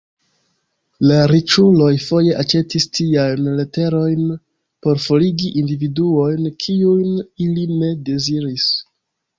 La 1.09 1.17
riĉuloj 1.31 1.89
foje 2.05 2.33
aĉetis 2.45 2.87
tiajn 3.01 3.51
leterojn 3.59 4.33
por 4.87 5.05
forigi 5.05 5.55
individuojn 5.63 6.51
kiujn 6.67 7.17
ili 7.49 7.71
ne 7.77 7.95
deziris. 8.11 8.71